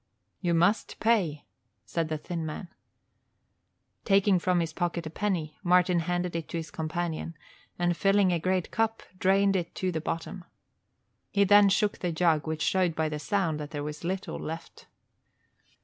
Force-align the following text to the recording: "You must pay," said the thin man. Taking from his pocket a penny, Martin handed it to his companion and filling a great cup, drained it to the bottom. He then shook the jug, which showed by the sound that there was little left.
"You 0.39 0.55
must 0.55 0.99
pay," 0.99 1.45
said 1.85 2.09
the 2.09 2.17
thin 2.17 2.43
man. 2.43 2.69
Taking 4.03 4.39
from 4.39 4.59
his 4.59 4.73
pocket 4.73 5.05
a 5.05 5.11
penny, 5.11 5.59
Martin 5.63 5.99
handed 5.99 6.35
it 6.35 6.47
to 6.49 6.57
his 6.57 6.71
companion 6.71 7.37
and 7.77 7.95
filling 7.95 8.33
a 8.33 8.39
great 8.39 8.71
cup, 8.71 9.03
drained 9.19 9.55
it 9.55 9.75
to 9.75 9.91
the 9.91 10.01
bottom. 10.01 10.43
He 11.29 11.43
then 11.43 11.69
shook 11.69 11.99
the 11.99 12.11
jug, 12.11 12.47
which 12.47 12.63
showed 12.63 12.95
by 12.95 13.09
the 13.09 13.19
sound 13.19 13.59
that 13.59 13.69
there 13.69 13.83
was 13.83 14.03
little 14.03 14.39
left. 14.39 14.87